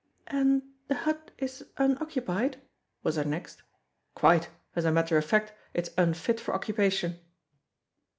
"And 0.25 0.63
the 0.87 0.95
hut 0.95 1.29
is 1.37 1.63
unoccupied?" 1.77 2.59
was 3.03 3.17
her 3.17 3.23
next. 3.23 3.61
"Quite; 4.15 4.49
as 4.75 4.83
a 4.83 4.91
matter 4.91 5.15
of 5.15 5.25
fact, 5.25 5.53
it's 5.75 5.91
unfit 5.95 6.39
for 6.39 6.55
occupation." 6.55 7.19